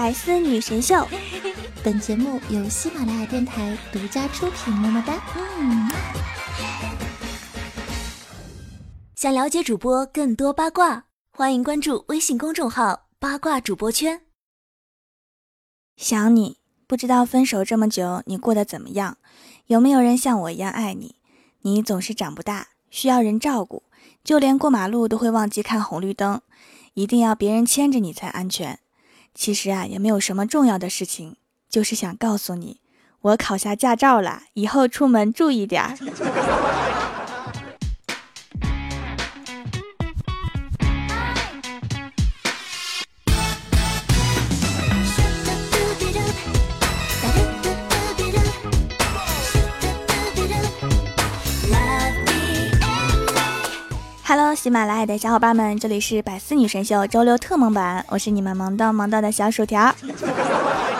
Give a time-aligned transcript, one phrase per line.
[0.00, 1.06] 百思女神秀，
[1.84, 4.72] 本节目由喜马拉雅电台独家出品。
[4.72, 5.22] 么么哒！
[5.58, 5.90] 嗯。
[9.14, 14.22] 想了解主播更多八卦，欢迎关注微信公众号“八卦主播圈”。
[15.98, 16.56] 想你，
[16.86, 19.18] 不知道分手这么久你过得怎么样？
[19.66, 21.16] 有没有人像我一样爱你？
[21.60, 23.82] 你总是长不大，需要人照顾，
[24.24, 26.40] 就连过马路都会忘记看红绿灯，
[26.94, 28.78] 一定要别人牵着你才安全。
[29.34, 31.36] 其实啊，也没有什么重要的事情，
[31.68, 32.80] 就是想告诉你，
[33.20, 35.96] 我考下驾照了，以后出门注意点儿。
[54.60, 59.90] 喜马拉雅的小伙伴们，这里是百思女神秀周六特萌版，我是你们萌到萌到的小薯条。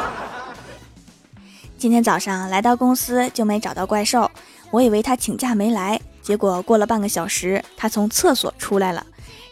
[1.77, 4.31] 今天早上来到公司就没找到怪兽，
[4.70, 9.05] 我以为他请假没来，结果过了半个小时，他从厕所出来了，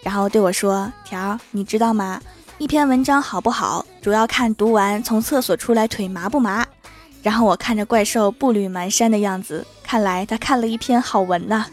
[0.03, 2.19] 然后对我说：“条，你知道吗？
[2.57, 6.67] 一篇文章好不好，主要看读完从厕所出来腿麻不麻。”
[7.23, 11.67] 然后我看着怪兽步履蹒跚的样子，看来他看了一篇好文呐。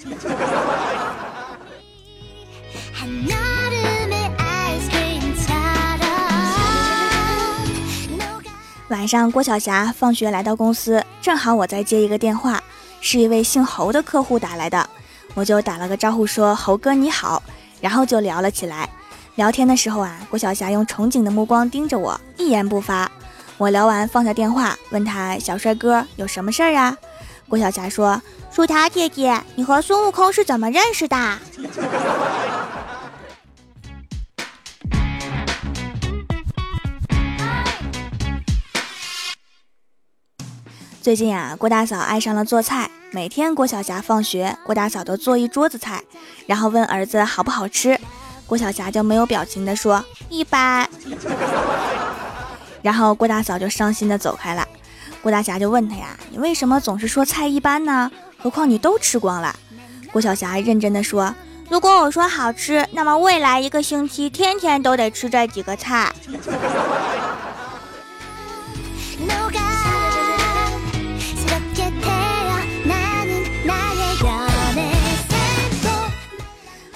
[8.89, 12.61] 晚上，郭晓霞放学来到公司，正好我在接一个电话，
[13.01, 14.87] 是一位姓侯的客户打来的，
[15.33, 17.41] 我就打了个招呼说：“侯哥你好。”
[17.81, 18.87] 然后就聊了起来。
[19.35, 23.09] 聊天的时候啊，郭晓霞用憧憬的目光盯着我，一言不发。
[23.57, 26.95] 我聊完放下电话，问他：“小帅哥，有什么事儿啊？”
[27.49, 28.21] 郭晓霞说
[28.53, 31.17] ：“薯条姐姐，你和孙悟空是怎么认识的？”
[41.05, 46.01] 最近啊，郭大嫂爱上了做菜，每天郭晓霞放学，郭大嫂都做一桌子菜，
[46.47, 47.95] 然后问儿子好不好吃，
[48.47, 50.89] 郭晓霞就没有表情的说一般，
[52.81, 54.67] 然后郭大嫂就伤心的走开了。
[55.21, 58.11] 郭大侠就问他呀，你为什么总是说菜一般呢？
[58.39, 59.55] 何况你都吃光了。
[60.11, 61.35] 郭晓霞认真的说，
[61.69, 66.11] 如果我说好吃，那么未来一个星期天天都得吃这几个菜。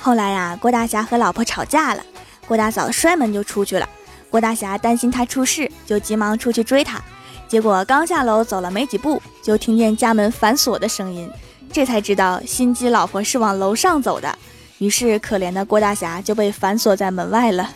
[0.09, 2.03] 后来呀，郭大侠和老婆吵架了，
[2.47, 3.87] 郭大嫂摔门就出去了。
[4.27, 6.99] 郭大侠担心他出事，就急忙出去追他。
[7.47, 11.29] 结果刚下楼走了没几步，就听见家门反锁的声音，
[11.71, 14.35] 这才知道心机老婆是往楼上走的。
[14.79, 17.69] 于是可怜的郭大侠就被反锁在门外了。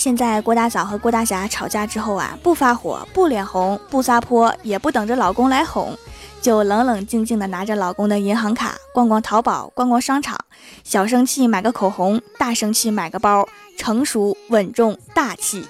[0.00, 5.94] 现在郭大嫂和郭大侠吵架之后啊，不发火，不脸红，不撒泼，也不等着老公来哄，
[6.40, 10.38] 就冷冷静静的拿着老公的银行卡逛逛淘宝，逛逛商场，
[10.84, 13.46] 小生气买个口红，大生气买个包，
[13.76, 15.66] 成熟稳重大气。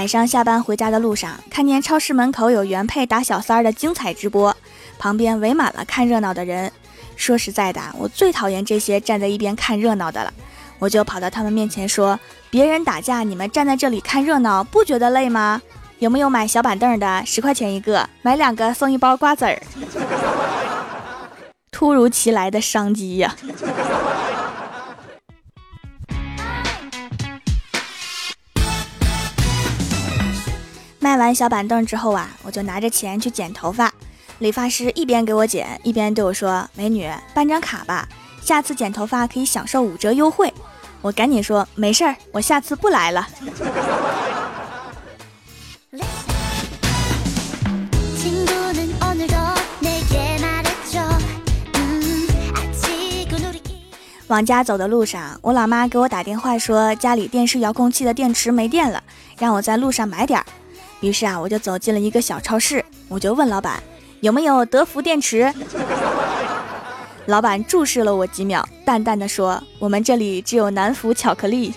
[0.00, 4.56] 晚上下班回家的路上，看见超市门口有原配打小三儿的精彩直播，
[4.98, 6.72] 旁边围满了看热闹的人。
[7.16, 10.32] 说实在的，我最讨厌这些站在一边看热闹的了。
[10.78, 12.18] 我就跑到他们面前说
[12.48, 15.60] ：“别人打架，你们站在这里看热闹，不觉得累吗？
[15.98, 17.22] 有没有买小板凳的？
[17.26, 19.62] 十块钱一个，买两个送一包瓜子儿。”
[21.70, 23.36] 突如其来的商机呀！
[31.02, 33.90] 卖完小板凳之后啊，我就拿着钱去剪头发。
[34.38, 38.06] 理发师一边给我剪，一边对我说：“美女，办张卡吧，
[38.42, 40.52] 下次剪头发可以享受五折优惠。”
[41.00, 43.26] 我赶紧说：“没事儿，我下次不来了。”
[54.28, 59.02] 往家走的路上，我老妈给我打电话说，家里电视遥控器的电池没电了，
[59.38, 60.44] 让我在路上买点儿。
[61.00, 63.82] 于是啊，我就走进了一个小超市，我就问老板
[64.20, 65.52] 有没有德芙电池。
[67.26, 71.72] 老板注视了我几秒，淡淡的说：“我们这里只有南孚巧克力。”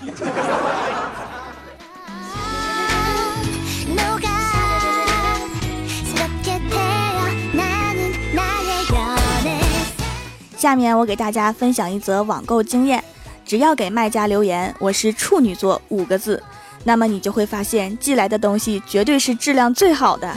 [10.56, 13.04] 下面我给大家分享一则网购经验。
[13.44, 16.42] 只要给卖家留言“我是处女座”五个字，
[16.84, 20.36] 那么你就会发现寄来的东西绝对是质量最好的。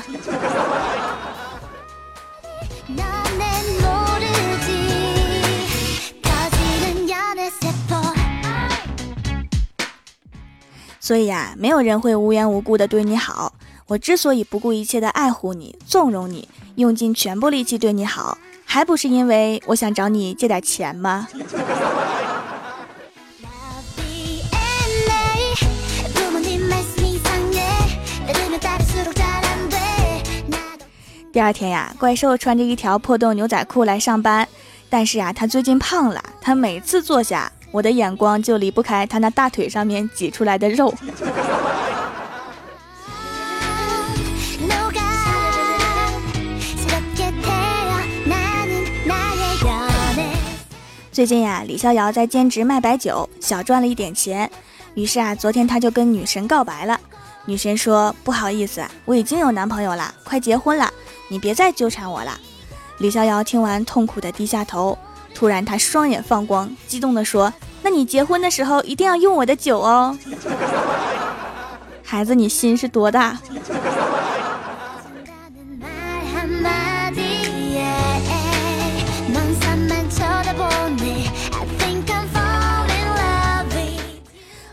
[11.00, 13.54] 所以啊，没有人会无缘无故的对你好。
[13.88, 21.28] 我之所以不顾一切的爱护你、纵容你，用尽全部力气对你好，还不是因为我想找你借点钱吗？
[31.38, 34.48] 第二天呀，怪兽穿着一条破洞牛仔裤来上班，
[34.90, 37.52] 但是啊，他最近胖了，他每次坐下。
[37.70, 40.92] 我的眼光就离不开他那大腿上面挤出来的肉。
[51.12, 54.50] 最近呀，李逍遥在兼职卖白酒，小赚了一点钱。
[54.96, 57.00] 于是啊，昨天他就跟女神告白了。
[57.46, 60.92] 女神说：“不好意思，我已经有男朋友了，快结婚了，
[61.28, 62.40] 你别再纠缠我了。”
[63.00, 64.98] 李逍遥听完，痛苦的低下头。
[65.36, 67.54] 突然，他双眼放光，激动的说
[67.84, 70.18] ：“那你结婚的时候一定要用我的酒哦，
[72.04, 73.38] 孩子，你心是多大？”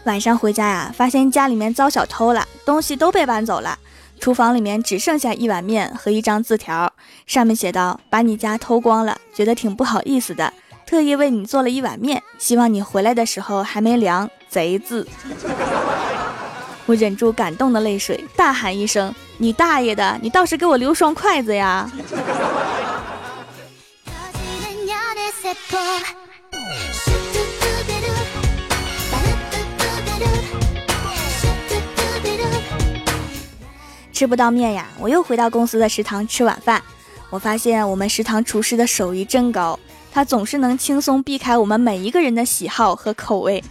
[0.04, 3.78] 晚上回家呀，发现家里面遭小偷了，东西都被搬走了，
[4.20, 6.92] 厨房里面只剩下一碗面和一张字条。
[7.26, 10.52] 上面写道：“把你家偷光了，觉得挺不好意思的，
[10.86, 15.06] 特意为你做了一碗面，希望你回来的时候还没凉。”贼字！
[16.86, 20.18] 我忍住感动的泪水，大喊一声：“你大爷的！
[20.22, 21.90] 你倒是给我留双筷子呀！”
[34.24, 36.82] 吃不到面呀，我又回到公司的食堂吃晚饭。
[37.28, 39.78] 我发现我们食堂厨师的手艺真高，
[40.10, 43.62] 他总是能轻松避开我们每一个人的喜好和口味。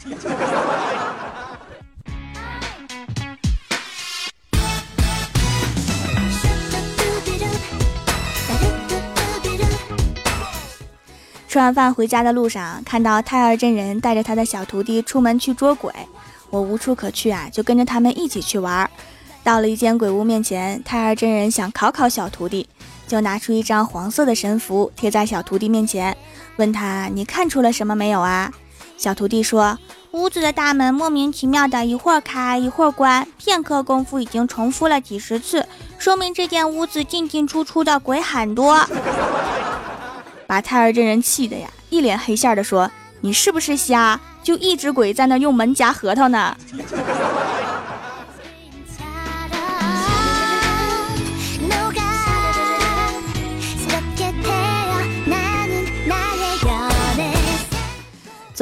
[11.48, 15.92] 吃完饭回家的路上，看到太二真人带着他的小徒弟出门去捉鬼，
[16.52, 18.88] 我无处可去啊，就跟着他们一起去玩。
[19.44, 22.68] 到了一间鬼屋面前，太二真人想考考小徒弟。
[23.06, 26.16] 就拿出一张黄色的神符贴在小徒弟面前，
[26.56, 28.52] 问他：“你看出了什么没有啊？”
[28.98, 29.78] 小徒弟说
[30.12, 35.68] ：“屋子的大门莫名其妙的一会儿开一会儿关，片刻功夫已经重复了几十次，
[36.00, 38.80] 说明这间屋子进进出出的鬼很多。
[40.48, 42.90] ”把太儿真人气的呀，一脸黑线的说
[43.22, 44.20] ：“你是不是瞎？
[44.42, 46.56] 就一只鬼在那用门夹核桃呢？”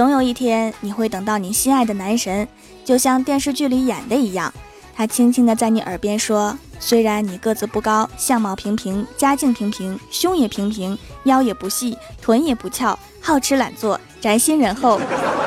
[0.02, 2.48] 总有一天，你会等到你心爱的男神，
[2.84, 4.52] 就像电视剧里演的一样，
[4.96, 15.00] 他轻轻的在你耳边说：“虽然你个子不高，相貌平平，家境平平，胸也平平，腰也不细，臀也不翘，好吃懒做，宅心仁厚，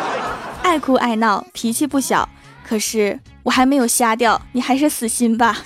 [0.63, 2.29] 爱哭爱闹，脾气不小。
[2.65, 5.65] 可是我还没有瞎掉，你还是死心吧。”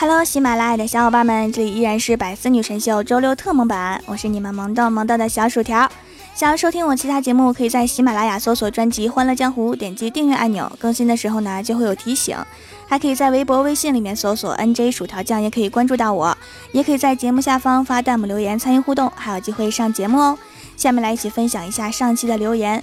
[0.00, 5.86] Hello，喜马拉雅的小伙伴们，这里依然是百思女神秀周六特萌版，我是你们萌豆萌豆的小薯条。
[6.34, 12.34] 想要收听我其他节目，可以在喜马拉雅搜索专辑《欢乐江湖》，点击订阅按钮，更新的时候呢就会有提醒。
[12.88, 16.34] 还可以在微博、微信里面搜索 NJ 薯条酱，也可以关注到我，
[16.72, 20.38] 也可以在节目下方发弹幕留言参与互动，还有机会上节目哦。
[20.78, 22.82] 下面来一起分享一下上期的留言。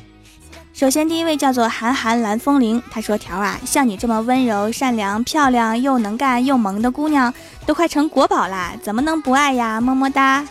[0.78, 7.34] 首先，第一位叫做韩寒蓝风铃，他说：“条啊，像你这么温柔、善良、漂亮又能干又萌的姑娘，
[7.66, 9.82] 都快成国宝啦， 怎么能不爱呀？
[9.82, 10.46] 么么哒！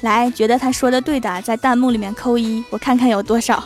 [0.00, 3.62] 来，觉得他说的对的，在弹幕里面扣一，我看看有多少。”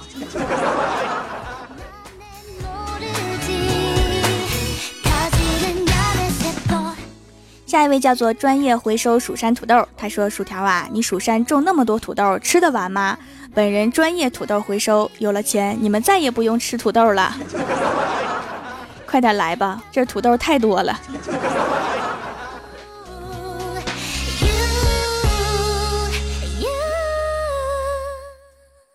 [7.64, 13.16] 下一位叫做专业回收蜀山土豆，他说：“薯条啊，你蜀山种那么多土豆，吃得完吗？”
[13.54, 17.32] 本人专业土豆回收，有了钱你们再也不用吃土豆了。
[19.06, 21.00] 快点来吧，这土豆太多了。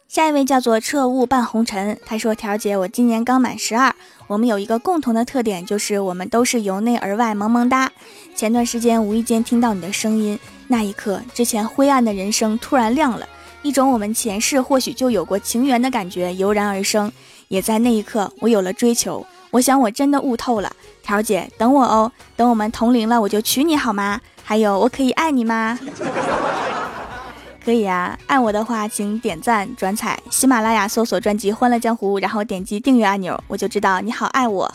[0.10, 3.96] 下一位叫做彻雾半红尘，他说：“条姐，我今年刚满十二，
[4.28, 7.90] 我们有一个共同的特点，就是我们都是由内而外萌萌哒。
[8.36, 10.38] 前段时间无意间听到你的声音，
[10.68, 13.26] 那一刻，之前灰暗的人生突然亮了，
[13.62, 17.12] 一种我们前世或许就有过情缘的感觉油然而生。
[17.50, 19.26] 也在那一刻，我有了追求。
[19.52, 24.22] 我想我真的悟透了，条姐，等我哦，等我们同龄了，我就娶你好吗？
[24.44, 25.80] 还有，我可以爱你吗？”
[27.66, 34.72] 可以啊，爱我的话，请点赞转采喜马拉雅搜索专辑《欢乐江湖》，然后点击订阅按钮，我就知道你好爱我。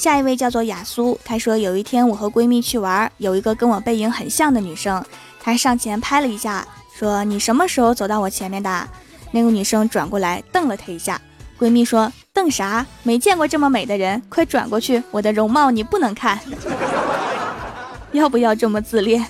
[0.00, 5.04] 下一位叫做雅苏，她说有一天我和闺蜜去玩，有一个跟我背影很像的女生，
[5.38, 6.66] 她上前拍了一下，
[6.98, 8.88] 说你什么时候走到我前面的？
[9.30, 11.20] 那个女生转过来瞪了她一下。
[11.58, 12.86] 闺蜜说：“瞪啥？
[13.02, 15.02] 没见过这么美的人，快转过去！
[15.10, 16.40] 我的容貌你不能看，
[18.12, 19.22] 要不要这么自恋？”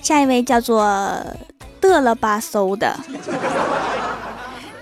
[0.00, 0.86] 下一位叫做
[1.86, 2.98] 饿了吧嗖的，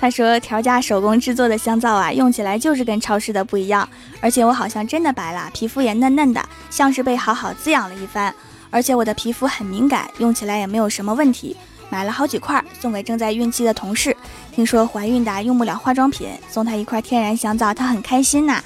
[0.01, 3.89] 他说：“调价手工制作的香皂啊，用起来就是跟超市的不一样，
[4.21, 8.35] 而且我好像真的白了，皮肤也嫩嫩的。”像是被好好滋养了一番，
[8.71, 11.57] 而且我的皮肤很敏感，用起来也没有什么问题。
[11.91, 14.17] 买了好几块送给正在孕期的同事，
[14.53, 18.63] 听说怀孕的用不了化妆品，送她一块天然香皂，她很开心呐。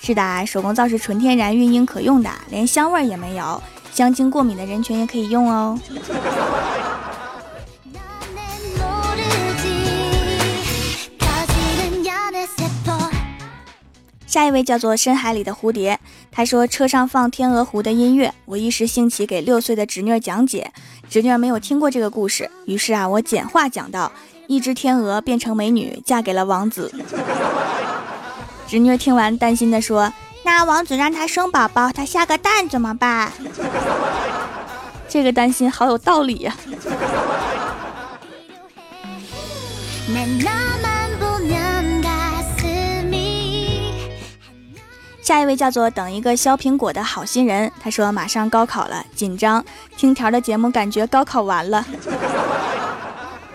[0.00, 3.62] 是的，手工皂是纯天然、孕婴可用的，连香味也没有，
[3.96, 5.80] 香精过敏的人群也可以用哦。
[14.26, 15.98] 下一位叫做深海里的蝴蝶，
[16.30, 20.70] 他说车上放天鹅湖的音乐，我一时兴起给六岁的侄女讲解，
[21.08, 24.12] 侄女没有听过这个故事，于是啊，我简化讲到，
[24.46, 26.92] 一只天鹅变成美女，嫁给了王子。
[28.68, 30.12] 侄女听完担心的说
[30.46, 33.32] ：“那王子让他生宝宝，他下个蛋怎么办？”
[35.10, 36.54] 这个担心好有道理呀。
[45.20, 49.64] 下一位叫做等一个削苹果的好心人，他说马上高考了，紧张。
[49.96, 51.84] 听条的节目，感觉高考完了。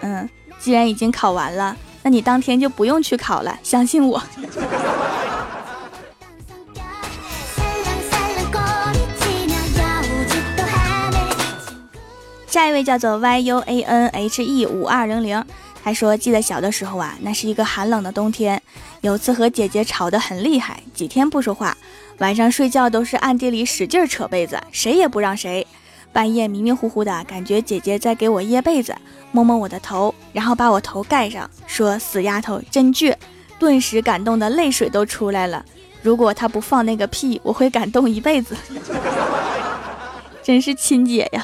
[0.01, 0.29] 嗯，
[0.59, 4.21] 既然已经考完了，那你当天就不用去考了，相信我。
[12.61, 15.43] 下一位叫做 Y U A N H E 五二零零。
[15.81, 18.61] 还说记得小的时候啊，那是一个寒冷的冬天，
[19.01, 21.75] 有次和姐姐吵得很厉害，几天不说话，
[22.19, 25.65] 晚上睡觉都是暗地里使劲扯被子，谁也不让谁。
[26.13, 28.95] 半夜迷迷糊糊的感觉姐姐在给我掖被子，
[29.31, 33.15] 摸摸我的头，然后把我头盖上，说死丫头真倔，
[33.57, 35.65] 顿时感动的泪水都出来了。
[36.03, 38.55] 如果她不放那个屁，我会感动一辈子。
[40.43, 41.43] 真是亲姐呀。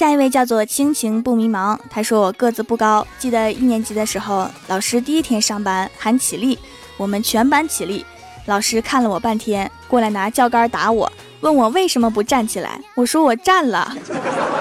[0.00, 6.58] 下一位叫做亲情不迷茫，他说我个子不高，记得一年级的时候，老师第一天上班喊起立，
[6.96, 8.02] 我们全班起立，
[8.46, 13.94] 老师看了我半天，过来拿教杆打我，问我为什么不站起来，我说我站了，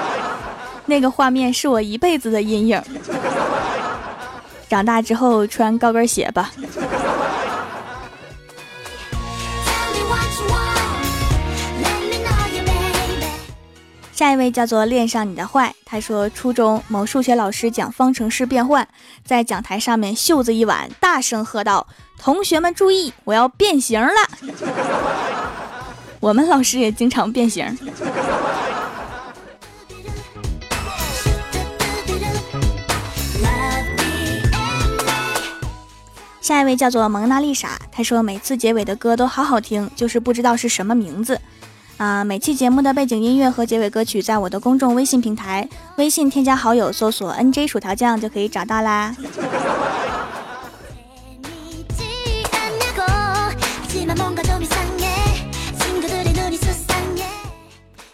[0.88, 2.84] 那个画面是我一辈子的阴影，
[4.68, 6.52] 长大之后穿高跟鞋吧。
[14.20, 18.86] 下一位叫做恋上你的坏，他说初中某数学老师讲方程式变换，
[19.24, 21.88] 在讲台上面袖子一挽，大声喝道
[22.20, 24.12] ：“同学们注意，我要变形了！”
[26.20, 27.66] 我们老师也经常变形。
[36.42, 41.40] 下一位叫做蒙娜丽莎，他说每次结尾的歌都好好听，就是不知道是什么名字。
[42.00, 49.14] 啊，每期节目的背景音乐和结尾歌曲，在我的公众微信平台，微信添加好友，搜索 “nj 薯条酱”就可以找到啦。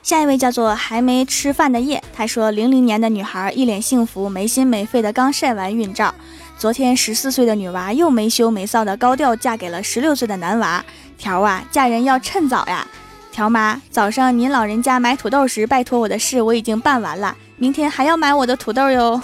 [0.01, 6.11] 下一位叫做还没吃饭的夜，他说零零年的女孩一脸幸福，没心没肺的刚晒完孕照，
[6.57, 10.83] 昨天十四岁的女娃又没羞没臊的高调嫁给了十六岁的男娃，
[11.19, 12.87] 条啊，嫁人要趁早呀。
[13.35, 19.21] 乔妈早上您老人家买土豆时拜托我的事我已经办完了明天还要买我的土豆哟。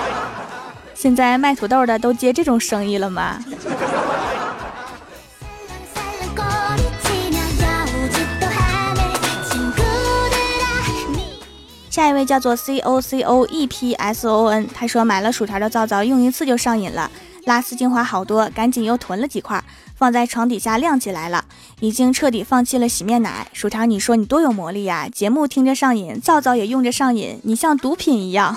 [0.96, 3.38] 现在卖土豆的都接这种生意了吗？
[11.90, 17.10] 下一位叫做 cocoepson 他说买了薯条的皂皂用一次就上瘾了
[17.44, 19.62] 拉丝精华好多赶紧又囤了几块
[19.94, 21.44] 放在床底下晾起来了。
[21.80, 23.48] 已经彻底放弃了洗面奶。
[23.52, 25.08] 薯条，你说你多有魔力呀？
[25.08, 28.56] 节目听着上瘾，皂皂也用着上瘾，你像毒品一样。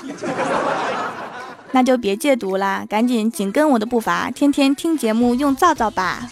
[1.74, 6.28] 那就别戒毒啦，赶紧紧跟我的步伐，天天听节目用皂皂吧。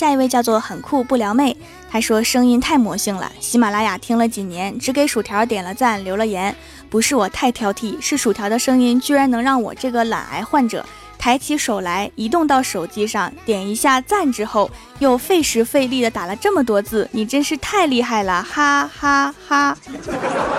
[0.00, 1.54] 下一位叫做很酷不撩妹，
[1.90, 6.56] 他说声音太魔性了，喜马拉雅听了几年，只给薯条点了赞留了言。
[6.88, 10.82] 不是我太挑剔，是薯条的声音居然能让我这个懒癌患者
[11.18, 19.76] 抬起手来，移动到手机上点一下赞之后，又费时费力的打了这么多字，你真是太厉害了，哈哈哈！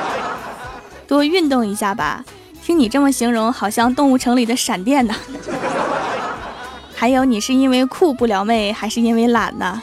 [1.07, 2.23] 多运动一下吧，
[2.63, 5.15] 听你这么形容，好像动物城里的闪电呢。
[7.01, 9.81] 还有，你是因为酷不撩妹，还是因为懒呢？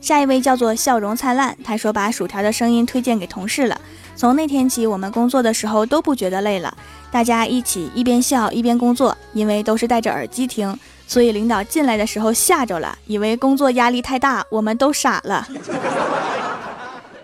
[0.00, 3.78] 下一位叫做笑容灿烂，他说把薯条的声音推荐给同事了。
[4.16, 6.74] 从那天起，我们工作的时候都不觉得累了，
[7.10, 10.74] 大家一起一边笑一边工作，因为都是戴着耳机听，
[11.06, 15.46] 所以领导进来的时候吓着了，以为工作压力太大，我们都傻了。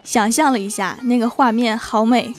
[0.04, 2.34] 想象了一下，那个画面好美。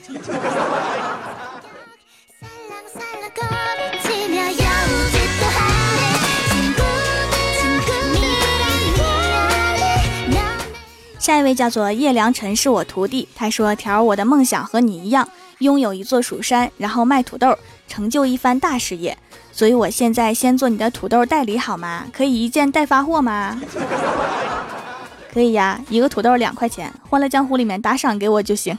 [11.20, 13.29] 下一位叫做叶良辰，是我徒弟。
[13.34, 15.29] 他说：“条，我的梦想和你一样，
[15.60, 19.17] 拥有一座蜀山，然后卖土豆，成就一番大事业。
[19.53, 22.08] 所以我现在先做你的土豆代理好吗？
[22.12, 23.62] 可以一件代发货吗？”
[25.34, 28.78] 可以呀，一个土豆两块钱，欢乐江湖里面打赏给我就行。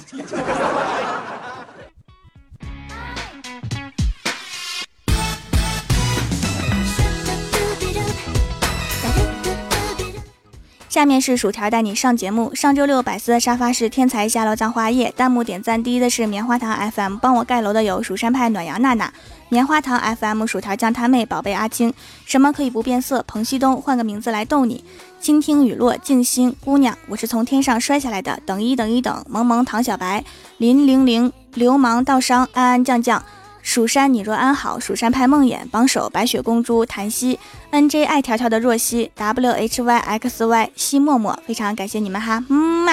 [10.89, 12.55] 下面是薯条带你上节目。
[12.55, 19.13] 上周六百思的沙发是天才下楼葬花叶，弹幕点赞第一的是棉花糖 FM，帮我盖楼的有蜀山派暖阳娜娜。
[19.49, 21.93] 棉花糖 FM 薯条酱他妹宝贝阿青，
[22.25, 23.25] 什么可以不变色？
[23.27, 24.85] 彭西东换个名字来逗你。
[25.25, 28.39] 倾听雨落静心姑娘，我是从天上摔下来的。
[28.45, 30.23] 等一等一等，萌萌唐小白
[30.59, 33.25] 林玲玲流氓道商安安酱酱。
[33.63, 42.93] 蜀山你若安好，蜀山派梦魇榜首白雪公主檀溪 N J 爱条条的若曦 W H Y X Y 西默默，非常感谢你们哈，嗯嘛。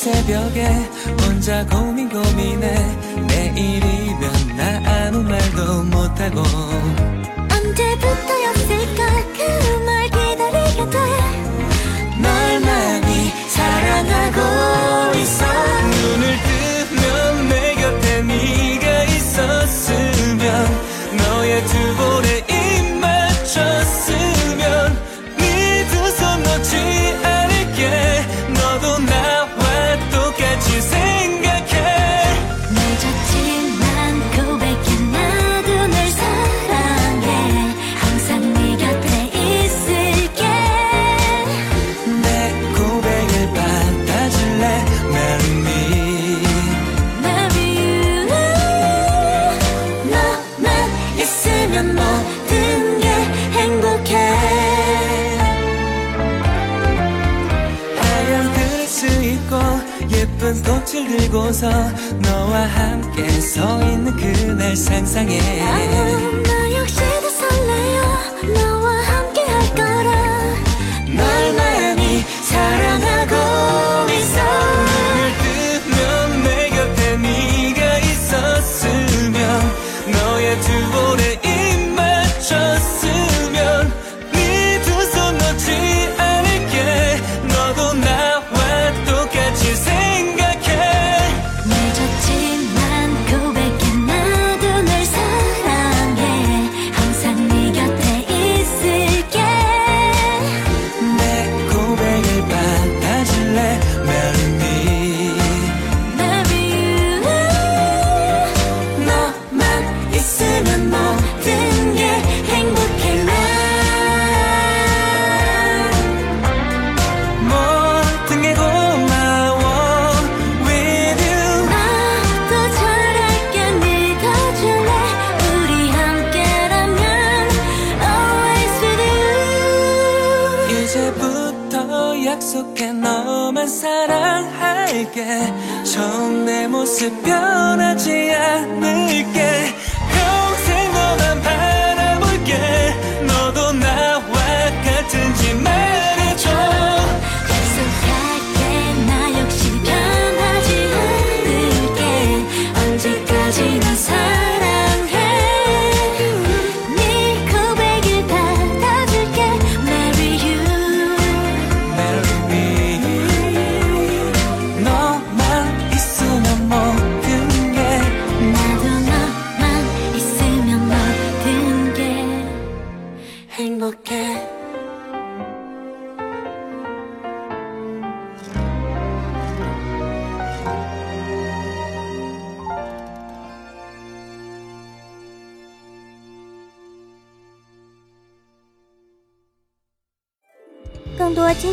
[0.00, 0.64] 새벽에
[1.20, 3.26] 혼자 고민 고민해.
[3.28, 6.40] 내일이면 나 아무 말도 못하고.
[7.52, 9.02] 언제부터였을까?
[9.36, 9.40] 그
[9.84, 15.44] 말 기다리게 돼널 많이 사랑하고 있어.
[15.90, 20.46] 눈을 뜨면 내 곁에 네가 있었으면
[21.18, 22.29] 너의 두 볼에